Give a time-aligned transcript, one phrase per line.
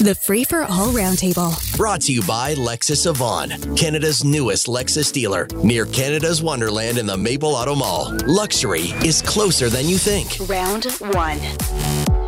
[0.00, 1.76] The Free for All Roundtable.
[1.76, 7.18] Brought to you by Lexus Avon, Canada's newest Lexus dealer, near Canada's Wonderland in the
[7.18, 8.16] Maple Auto Mall.
[8.24, 10.38] Luxury is closer than you think.
[10.48, 11.38] Round one.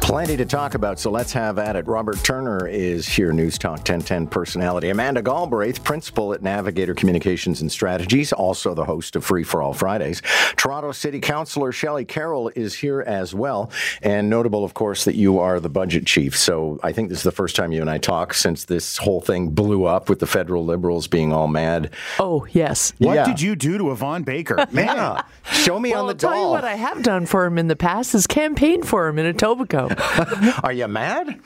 [0.03, 1.87] Plenty to talk about, so let's have at it.
[1.87, 4.91] Robert Turner is here, News Talk 1010 personality.
[4.91, 9.73] Amanda Galbraith, principal at Navigator Communications and Strategies, also the host of Free for All
[9.73, 10.21] Fridays.
[10.57, 13.71] Toronto City Councillor Shelley Carroll is here as well.
[14.03, 16.37] And notable, of course, that you are the budget chief.
[16.37, 19.21] So I think this is the first time you and I talk since this whole
[19.23, 21.90] thing blew up with the federal liberals being all mad.
[22.18, 22.93] Oh, yes.
[22.98, 23.25] What Yeah.
[23.25, 24.57] did you do to Yvan Baker?
[24.73, 26.50] Man, Show me Well, on the I'll tell you doll.
[26.53, 29.92] what I have done for him in the past is campaign for him in Etobicoke.
[30.63, 31.41] Are you mad?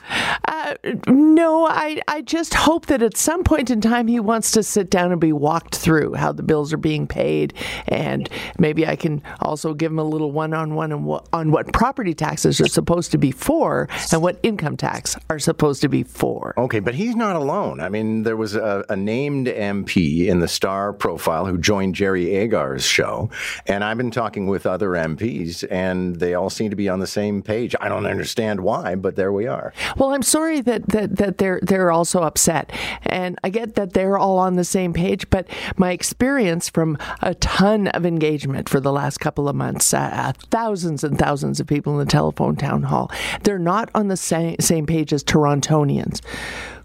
[0.47, 0.75] Uh,
[1.09, 4.91] no, I, I just hope that at some point in time he wants to sit
[4.91, 7.55] down and be walked through how the bills are being paid,
[7.89, 8.29] and
[8.59, 13.11] maybe I can also give him a little one-on-one on what, property taxes are supposed
[13.13, 16.55] to be for and what income tax are supposed to be for.
[16.57, 17.81] Okay, but he's not alone.
[17.81, 22.27] I mean, there was a, a named MP in the Star profile who joined Jerry
[22.27, 23.31] Agar's show,
[23.67, 27.07] and I've been talking with other MPs, and they all seem to be on the
[27.07, 27.75] same page.
[27.81, 29.73] I don't understand why, but there we are.
[29.97, 32.71] Well, I'm sorry that, that, that they're they're also upset,
[33.03, 35.29] and I get that they're all on the same page.
[35.31, 40.11] But my experience from a ton of engagement for the last couple of months, uh,
[40.13, 43.11] uh, thousands and thousands of people in the telephone town hall,
[43.43, 46.21] they're not on the same same page as Torontonians,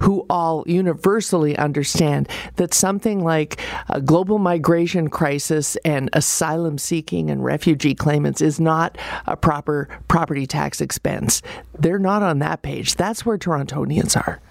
[0.02, 7.44] who all universally understand that something like a global migration crisis and asylum seeking and
[7.44, 11.42] refugee claimants is not a proper property tax expense.
[11.78, 12.96] They're not on that page.
[12.96, 14.42] That's where Torontonians are.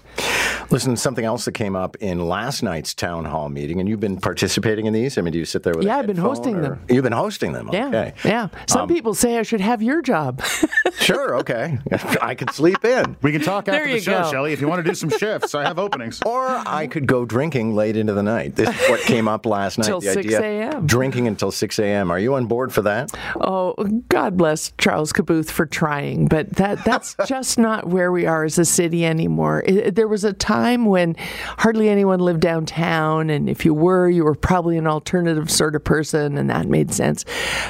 [0.69, 4.17] Listen, something else that came up in last night's town hall meeting, and you've been
[4.17, 5.17] participating in these.
[5.17, 5.85] I mean, do you sit there with?
[5.85, 6.85] Yeah, I've been hosting or- them.
[6.89, 7.69] You've been hosting them.
[7.73, 7.87] Yeah.
[7.87, 8.13] Okay.
[8.25, 8.47] Yeah.
[8.67, 10.41] Some Um, people say I should have your job.
[10.99, 11.37] Sure.
[11.37, 11.79] Okay.
[12.21, 13.15] I could sleep in.
[13.21, 14.29] we can talk after the show, go.
[14.31, 15.55] Shelley, if you want to do some shifts.
[15.55, 16.19] I have openings.
[16.25, 18.55] Or I could go drinking late into the night.
[18.55, 19.85] This is what came up last night.
[19.87, 20.85] Till the 6 a.m..
[20.85, 22.11] Drinking until 6 a.m.
[22.11, 23.09] Are you on board for that?
[23.39, 23.73] oh,
[24.09, 28.59] God bless Charles Caboth for trying, but that that's just not where we are as
[28.59, 29.63] a city anymore.
[29.65, 30.50] It, there was a time
[30.85, 31.15] when
[31.57, 35.83] hardly anyone lived downtown, and if you were, you were probably an alternative sort of
[35.83, 37.25] person, and that made sense.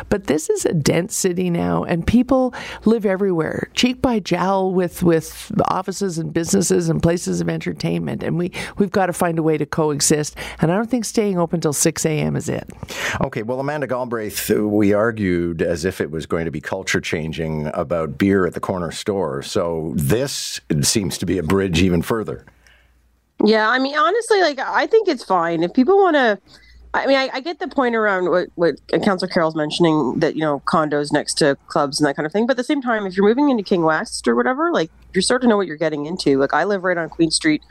[0.10, 2.54] But this is a dense city now, and people
[2.86, 8.38] live everywhere, cheek by jowl with with offices and businesses and places of entertainment, and
[8.38, 10.36] we we've got to find a way to coexist.
[10.60, 12.36] And I don't think staying open till six a.m.
[12.36, 12.70] is it.
[13.22, 17.70] Okay, well, Amanda Galbraith, we argued as if it was going to be culture changing
[17.74, 19.42] about beer at the corner store.
[19.44, 22.46] So this seems to be a bridge even further.
[23.46, 26.40] Yeah, I mean, honestly, like I think it's fine if people want to.
[26.94, 30.42] I mean, I, I get the point around what what Councillor Carroll's mentioning that you
[30.42, 32.46] know condos next to clubs and that kind of thing.
[32.46, 35.22] But at the same time, if you're moving into King West or whatever, like you
[35.22, 36.38] start to know what you're getting into.
[36.38, 37.62] Like I live right on Queen Street,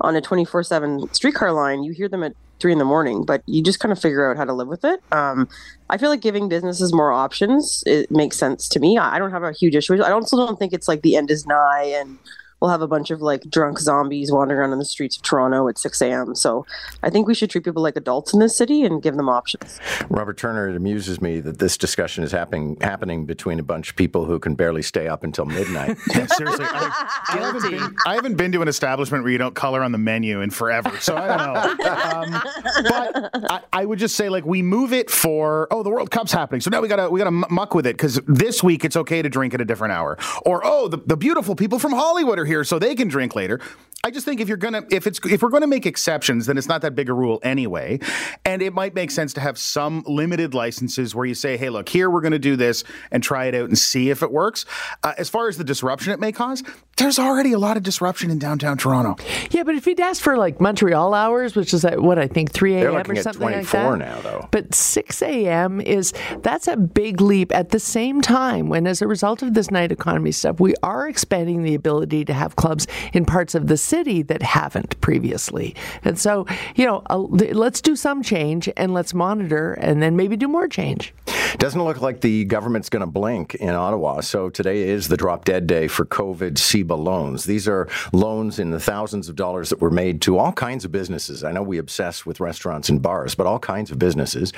[0.00, 1.82] on a 24 seven streetcar line.
[1.82, 4.36] You hear them at three in the morning, but you just kind of figure out
[4.36, 5.00] how to live with it.
[5.12, 5.48] Um,
[5.90, 8.98] I feel like giving businesses more options it makes sense to me.
[8.98, 9.94] I I don't have a huge issue.
[9.94, 12.18] I don't don't think it's like the end is nigh and
[12.60, 15.68] we'll have a bunch of like drunk zombies wandering around in the streets of Toronto
[15.68, 16.34] at 6 a.m.
[16.34, 16.66] So
[17.02, 19.78] I think we should treat people like adults in this city and give them options.
[20.08, 23.96] Robert Turner, it amuses me that this discussion is happening happening between a bunch of
[23.96, 25.96] people who can barely stay up until midnight.
[26.08, 29.54] Yeah, seriously, I, I haven't been, I haven't been to an establishment where you don't
[29.54, 31.90] color on the menu in forever, so I don't know.
[31.90, 32.42] Um,
[32.82, 36.32] but I, I would just say, like, we move it for oh, the World Cup's
[36.32, 39.22] happening, so now we gotta we gotta muck with it because this week it's okay
[39.22, 42.46] to drink at a different hour, or oh, the, the beautiful people from Hollywood are
[42.48, 43.60] here, so they can drink later.
[44.04, 46.68] I just think if you're gonna if it's if we're gonna make exceptions, then it's
[46.68, 47.98] not that big a rule anyway,
[48.44, 51.88] and it might make sense to have some limited licenses where you say, hey, look,
[51.88, 54.64] here we're gonna do this and try it out and see if it works.
[55.02, 56.62] Uh, as far as the disruption it may cause,
[56.98, 59.16] there's already a lot of disruption in downtown Toronto.
[59.50, 62.52] Yeah, but if you'd asked for like Montreal hours, which is at what I think
[62.52, 62.94] 3 a.m.
[62.94, 63.98] looking or at something like 24 that.
[63.98, 64.48] now, though.
[64.50, 65.80] But 6 a.m.
[65.80, 69.70] is that's a big leap at the same time when, as a result of this
[69.70, 73.76] night economy stuff, we are expanding the ability to have clubs in parts of the
[73.76, 75.74] city that haven't previously.
[76.04, 80.36] And so, you know, uh, let's do some change and let's monitor and then maybe
[80.36, 81.14] do more change.
[81.56, 84.20] Doesn't look like the government's going to blink in Ottawa.
[84.20, 87.44] So today is the drop dead day for COVID CEBA loans.
[87.44, 90.92] These are loans in the thousands of dollars that were made to all kinds of
[90.92, 91.44] businesses.
[91.44, 94.52] I know we obsess with restaurants and bars, but all kinds of businesses.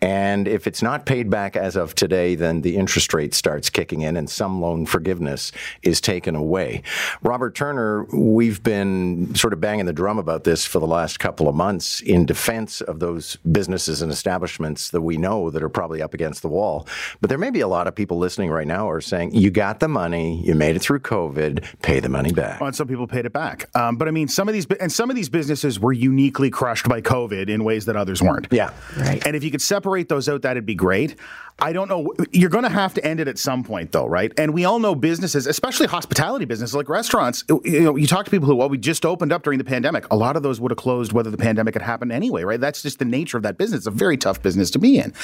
[0.00, 4.02] And if it's not paid back as of today, then the interest rate starts kicking
[4.02, 5.52] in and some loan forgiveness
[5.82, 6.82] is taken away.
[7.22, 11.48] Robert Turner, we've been sort of banging the drum about this for the last couple
[11.48, 16.02] of months in defense of those businesses and establishments that we know that are probably
[16.02, 16.86] up against the wall.
[17.20, 19.50] But there may be a lot of people listening right now who are saying, you
[19.50, 22.60] got the money, you made it through COVID, pay the money back.
[22.60, 23.68] Well, and some people paid it back.
[23.76, 26.88] Um, but I mean, some of these, and some of these businesses were uniquely crushed
[26.88, 28.48] by COVID in ways that others weren't.
[28.50, 28.72] Yeah.
[28.96, 29.24] Right.
[29.26, 31.16] And if you could separate those out, that'd be great.
[31.58, 32.12] I don't know.
[32.32, 34.30] You're going to have to end it at some point, though, right?
[34.36, 37.44] And we all know businesses, especially hospitality businesses like restaurants.
[37.48, 40.06] You know, you talk to people who, well, we just opened up during the pandemic.
[40.12, 42.60] A lot of those would have closed whether the pandemic had happened anyway, right?
[42.60, 43.78] That's just the nature of that business.
[43.78, 45.14] It's a very tough business to be in.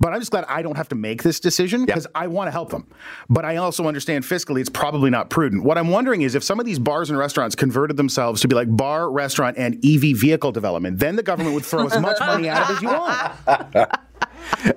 [0.00, 2.52] But I'm just glad I don't have to make this decision because I want to
[2.52, 2.86] help them.
[3.28, 5.62] But I also understand fiscally it's probably not prudent.
[5.62, 8.54] What I'm wondering is if some of these bars and restaurants converted themselves to be
[8.54, 12.48] like bar, restaurant, and EV vehicle development, then the government would throw as much money
[12.48, 13.90] at it as you want.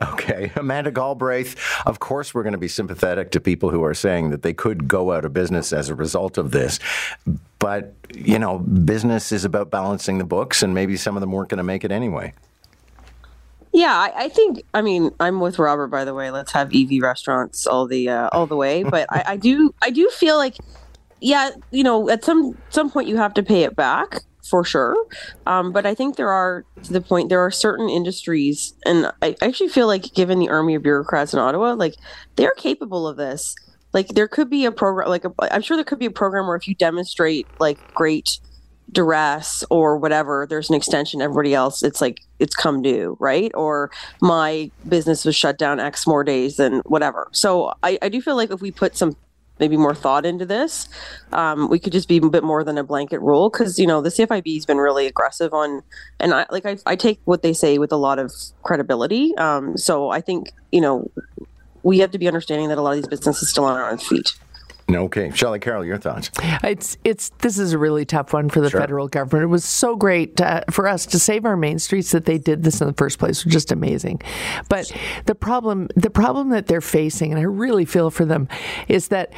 [0.02, 1.56] Okay, Amanda Galbraith.
[1.86, 4.88] Of course, we're going to be sympathetic to people who are saying that they could
[4.88, 6.80] go out of business as a result of this.
[7.60, 11.50] But, you know, business is about balancing the books, and maybe some of them weren't
[11.50, 12.34] going to make it anyway.
[13.74, 14.62] Yeah, I, I think.
[14.74, 15.88] I mean, I'm with Robert.
[15.88, 18.84] By the way, let's have EV restaurants all the uh, all the way.
[18.84, 20.58] But I, I do, I do feel like,
[21.22, 24.96] yeah, you know, at some some point you have to pay it back for sure.
[25.48, 29.36] Um, but I think there are, to the point, there are certain industries, and I
[29.42, 31.96] actually feel like, given the army of bureaucrats in Ottawa, like
[32.36, 33.56] they're capable of this.
[33.94, 36.56] Like there could be a program, like I'm sure there could be a program where
[36.56, 38.40] if you demonstrate like great
[38.92, 41.22] duress or whatever, there's an extension.
[41.22, 43.52] Everybody else, it's like it's come due, right?
[43.56, 43.92] Or
[44.22, 47.28] my business was shut down X more days than whatever.
[47.32, 49.16] So I, I do feel like if we put some
[49.60, 50.90] maybe more thought into this.
[51.32, 54.02] Um, we could just be a bit more than a blanket rule because you know
[54.02, 55.84] the CFIB has been really aggressive on,
[56.20, 58.32] and I like I, I take what they say with a lot of
[58.64, 59.36] credibility.
[59.38, 61.10] Um, so I think you know
[61.84, 64.34] we have to be understanding that a lot of these businesses still aren't on feet.
[64.92, 66.30] Okay, Shelley Carroll, your thoughts?
[66.64, 68.82] It's it's this is a really tough one for the Sure.
[68.82, 69.44] federal government.
[69.46, 72.64] It was so great uh, for us to save our main streets that they did
[72.64, 73.46] this in the first place.
[73.46, 74.22] Was just amazing.
[74.70, 74.92] But
[75.26, 78.48] the problem the problem that they're facing, and I really feel for them,
[78.88, 79.32] is that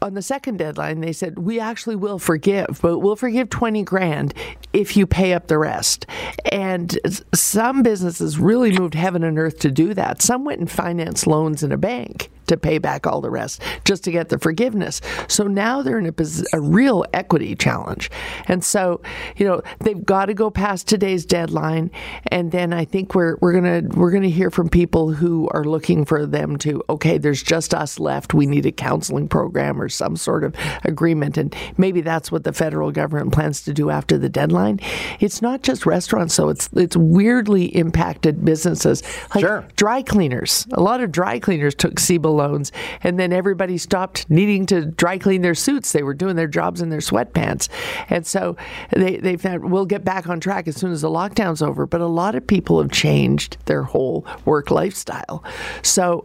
[0.00, 4.32] on the second deadline they said we actually will forgive, but we'll forgive twenty grand
[4.72, 6.06] if you pay up the rest.
[6.52, 6.96] And
[7.34, 10.22] some businesses really moved heaven and earth to do that.
[10.22, 14.04] Some went and financed loans in a bank to pay back all the rest just
[14.04, 15.00] to get the forgiveness.
[15.28, 16.14] So now they're in a,
[16.52, 18.10] a real equity challenge.
[18.46, 19.00] And so,
[19.36, 21.90] you know, they've got to go past today's deadline
[22.28, 25.48] and then I think we're we're going to we're going to hear from people who
[25.52, 28.34] are looking for them to okay, there's just us left.
[28.34, 30.54] We need a counseling program or some sort of
[30.84, 34.80] agreement and maybe that's what the federal government plans to do after the deadline.
[35.20, 36.48] It's not just restaurants though.
[36.48, 39.02] It's it's weirdly impacted businesses
[39.34, 39.66] like Sure.
[39.76, 40.66] dry cleaners.
[40.72, 41.98] A lot of dry cleaners took
[42.34, 42.72] Loans,
[43.02, 45.92] and then everybody stopped needing to dry clean their suits.
[45.92, 47.68] They were doing their jobs in their sweatpants,
[48.08, 48.56] and so
[48.90, 51.86] they they found we'll get back on track as soon as the lockdown's over.
[51.86, 55.44] But a lot of people have changed their whole work lifestyle.
[55.82, 56.24] So,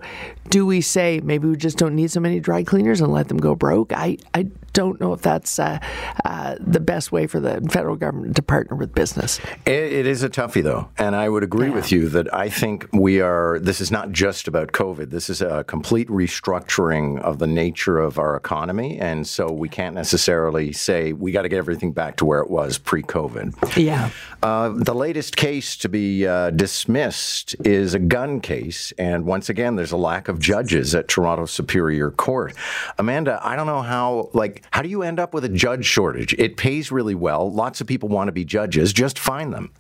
[0.50, 3.38] do we say maybe we just don't need so many dry cleaners and let them
[3.38, 3.94] go broke?
[3.94, 5.80] I I don't know if that's uh,
[6.26, 9.40] uh, the best way for the federal government to partner with business.
[9.66, 12.88] It, it is a toughie, though, and I would agree with you that I think
[12.94, 13.60] we are.
[13.60, 15.10] This is not just about COVID.
[15.10, 19.96] This is a complete restructuring of the nature of our economy, and so we can't
[19.96, 23.78] necessarily say we got to get everything back to where it was pre-COVID.
[23.78, 24.10] Yeah.
[24.42, 29.76] Uh, the latest case to be uh, dismissed is a gun case, and once again,
[29.76, 32.54] there's a lack of judges at Toronto Superior Court.
[32.98, 34.30] Amanda, I don't know how.
[34.34, 36.34] Like, how do you end up with a judge shortage?
[36.38, 37.52] It pays really well.
[37.52, 38.94] Lots of people want to be judges.
[38.94, 39.72] Just find them.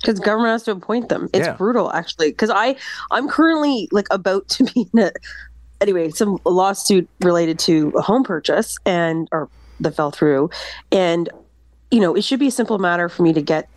[0.00, 1.28] because government has to appoint them.
[1.32, 1.54] It's Yeah.
[1.54, 2.30] brutal, actually.
[2.30, 2.74] Because I,
[3.12, 5.12] I'm currently like about to be in a,
[5.80, 9.48] anyway, some lawsuit related to a home purchase and or
[9.80, 10.50] that fell through,
[10.90, 11.28] and
[11.90, 13.68] you know, it should be a simple matter for me to get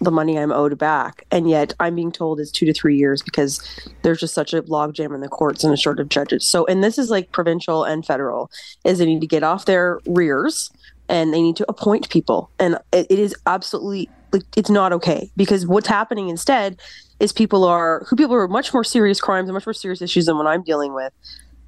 [0.00, 3.22] the money I'm owed back, and yet I'm being told it's two to three years
[3.22, 3.60] because
[4.02, 6.48] there's just such a logjam in the courts and a short of judges.
[6.48, 8.50] So, and this is like provincial and federal,
[8.84, 10.70] is they need to get off their rears
[11.08, 15.30] and they need to appoint people, and it, it is absolutely like it's not okay
[15.36, 16.80] because what's happening instead
[17.20, 20.26] is people are who people are much more serious crimes and much more serious issues
[20.26, 21.12] than what I'm dealing with.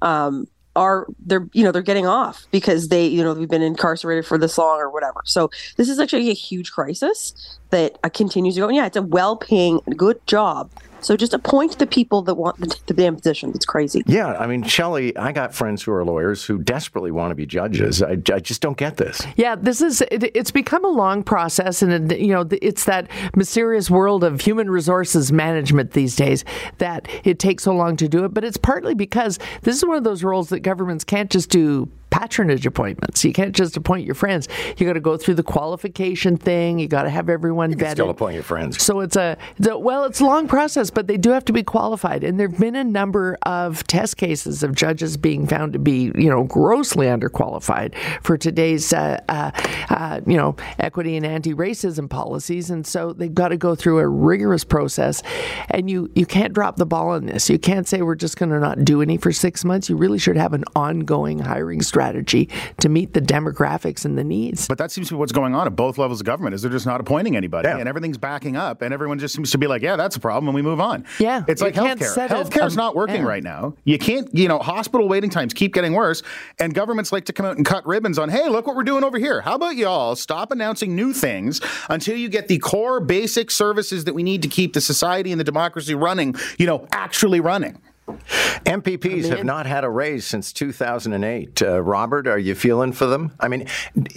[0.01, 0.47] Um,
[0.77, 4.37] are they're you know they're getting off because they you know we've been incarcerated for
[4.37, 5.21] this long or whatever.
[5.25, 8.67] So this is actually a huge crisis that continues to go.
[8.67, 10.71] And yeah, it's a well-paying, good job.
[11.01, 13.51] So just appoint the people that want the, the damn position.
[13.53, 14.03] It's crazy.
[14.07, 17.45] Yeah, I mean, Shelley, I got friends who are lawyers who desperately want to be
[17.45, 18.01] judges.
[18.01, 19.21] I, I just don't get this.
[19.35, 23.89] Yeah, this is it, it's become a long process, and you know it's that mysterious
[23.89, 26.43] world of human resources management these days
[26.77, 28.33] that it takes so long to do it.
[28.33, 31.89] But it's partly because this is one of those roles that governments can't just do
[32.09, 33.23] patronage appointments.
[33.23, 34.47] You can't just appoint your friends.
[34.77, 36.79] You got to go through the qualification thing.
[36.79, 37.91] You got to have everyone you vetted.
[37.91, 38.81] still appoint your friends.
[38.81, 41.53] So it's a, it's a well, it's a long process, but they do have to
[41.53, 42.23] be qualified.
[42.23, 46.29] And there've been a number of test cases of judges being found to be, you
[46.29, 49.51] know, grossly underqualified for today's, uh, uh,
[49.89, 52.69] uh, you know, equity and anti-racism policies.
[52.69, 55.21] And so they've got to go through a rigorous process.
[55.69, 57.49] And you you can't drop the ball on this.
[57.49, 59.89] You can't say we're just going to not do any for six months.
[59.89, 64.67] You really should have an ongoing hiring strategy to meet the demographics and the needs.
[64.67, 66.71] But that seems to be what's going on at both levels of government is they're
[66.71, 67.77] just not appointing anybody Yeah.
[67.77, 70.47] and everything's backing up and everyone just seems to be like, yeah, that's a problem
[70.47, 71.05] and we move on.
[71.19, 72.13] Yeah, It's like can't healthcare.
[72.13, 73.27] set a- Healthcare's um, not working yeah.
[73.27, 73.73] right now.
[73.83, 76.21] You can't, you know, hospital waiting times keep getting worse
[76.59, 79.03] and governments like to come out and cut ribbons on, hey, look what we're doing
[79.03, 79.41] over here.
[79.41, 84.13] How about y'all stop announcing new things until you get the core basic services that
[84.13, 87.79] we need to keep the society and the democracy running, you know, actually running.
[88.07, 91.61] MPPs have not had a raise since 2008.
[91.61, 93.33] Uh, Robert, are you feeling for them?
[93.39, 93.65] I mean,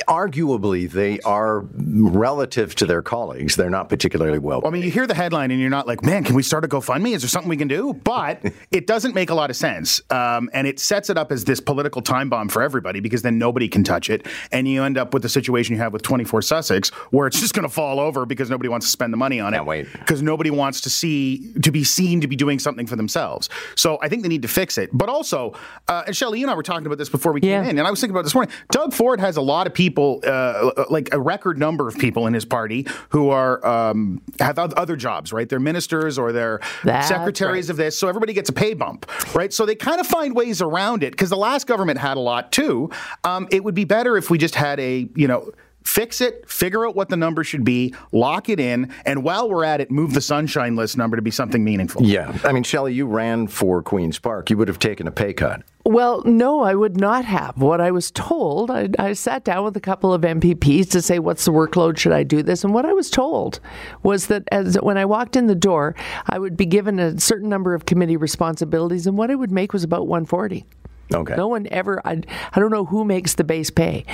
[0.08, 3.56] arguably, they are relative to their colleagues.
[3.56, 4.62] They're not particularly well.
[4.64, 6.68] I mean, you hear the headline and you're not like, man, can we start a
[6.68, 7.14] GoFundMe?
[7.14, 7.94] Is there something we can do?
[7.94, 10.00] But it doesn't make a lot of sense.
[10.10, 13.38] Um, and it sets it up as this political time bomb for everybody because then
[13.38, 14.26] nobody can touch it.
[14.52, 17.54] And you end up with the situation you have with 24 Sussex where it's just
[17.54, 19.58] going to fall over because nobody wants to spend the money on it.
[19.98, 23.48] Because nobody wants to see, to be seen to be doing something for themselves.
[23.80, 24.90] So I think they need to fix it.
[24.92, 25.54] But also,
[25.88, 27.62] uh, and Shelley, you and I were talking about this before we Yeah.
[27.62, 27.78] came in.
[27.78, 28.52] And I was thinking about this morning.
[28.70, 32.34] Doug Ford has a lot of people, uh, like a record number of people in
[32.34, 35.48] his party who are um, have other jobs, right?
[35.48, 37.70] They're ministers or they're That's secretaries right.
[37.70, 37.96] of this.
[37.98, 39.50] So everybody gets a pay bump, right?
[39.52, 42.52] So they kind of find ways around it because the last government had a lot
[42.52, 42.90] too.
[43.24, 45.50] Um, it would be better if we just had a, you know.
[45.84, 49.64] Fix it, figure out what the number should be, lock it in, and while we're
[49.64, 52.02] at it, move the sunshine list number to be something meaningful.
[52.02, 52.36] yeah.
[52.44, 54.50] I mean, Shelley, you ran for Queen's Park.
[54.50, 55.62] You would have taken a pay cut.
[55.86, 57.56] Well, no, I would not have.
[57.56, 61.18] What I was told, I, I sat down with a couple of MPPs to say,
[61.18, 61.96] what's the workload?
[61.96, 62.62] Should I do this?
[62.62, 63.60] And what I was told
[64.02, 65.96] was that as when I walked in the door,
[66.26, 69.72] I would be given a certain number of committee responsibilities, and what I would make
[69.72, 70.66] was about 140.
[71.12, 71.34] Okay.
[71.36, 72.00] No one ever.
[72.06, 72.20] I,
[72.52, 74.04] I don't know who makes the base pay,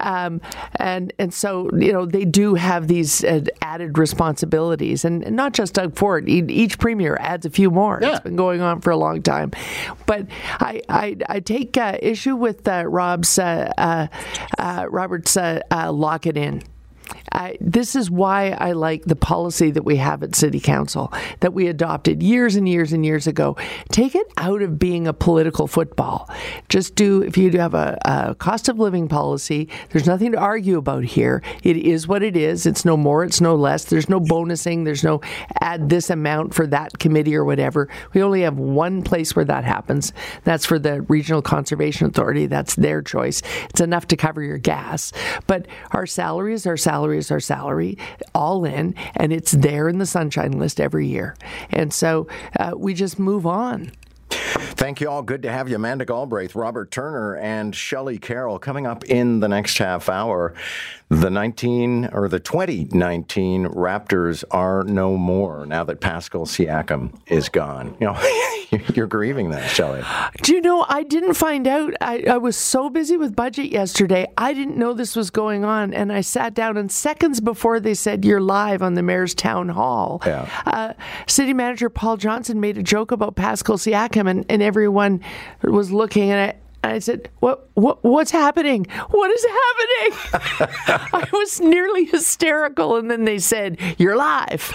[0.00, 0.40] um,
[0.76, 5.52] and and so you know they do have these uh, added responsibilities, and, and not
[5.52, 6.28] just Doug Ford.
[6.28, 7.98] E- Each premier adds a few more.
[8.00, 8.12] Yeah.
[8.12, 9.50] It's been going on for a long time,
[10.06, 10.26] but
[10.60, 14.06] I I, I take uh, issue with uh, Rob's uh, uh,
[14.58, 16.62] uh, Robert's uh, uh, lock it in.
[17.32, 21.52] I, this is why I like the policy that we have at City Council that
[21.52, 23.56] we adopted years and years and years ago.
[23.90, 26.30] Take it out of being a political football.
[26.68, 30.78] Just do, if you have a, a cost of living policy, there's nothing to argue
[30.78, 31.42] about here.
[31.62, 32.66] It is what it is.
[32.66, 33.84] It's no more, it's no less.
[33.84, 35.20] There's no bonusing, there's no
[35.60, 37.88] add this amount for that committee or whatever.
[38.12, 40.12] We only have one place where that happens.
[40.44, 42.46] That's for the Regional Conservation Authority.
[42.46, 43.42] That's their choice.
[43.70, 45.12] It's enough to cover your gas.
[45.46, 47.98] But our salaries, our salary is our salary,
[48.36, 51.34] all in, and it's there in the sunshine list every year.
[51.70, 52.28] And so
[52.60, 53.90] uh, we just move on.
[54.30, 55.22] Thank you all.
[55.22, 58.60] Good to have you, Amanda Galbraith, Robert Turner, and Shelley Carroll.
[58.60, 60.54] Coming up in the next half hour,
[61.08, 67.96] the 19 or the 2019 Raptors are no more now that Pascal Siakam is gone.
[67.98, 68.14] You know,
[68.94, 70.02] you're grieving that, Shelley.
[70.42, 71.94] Do you know, I didn't find out.
[72.00, 74.26] I, I was so busy with budget yesterday.
[74.38, 75.92] I didn't know this was going on.
[75.94, 79.68] And I sat down, and seconds before they said you're live on the mayor's town
[79.70, 80.48] hall, Yeah.
[80.66, 80.92] uh,
[81.26, 85.20] city manager Paul Johnson made a joke about Pascal Siakam, and, and everyone
[85.62, 86.56] was looking at it.
[86.82, 87.70] I said, "What?
[87.72, 88.04] What?
[88.04, 88.86] What's happening?
[89.10, 90.68] What is happening?"
[91.14, 94.74] I was nearly hysterical, and then they said, "You're live."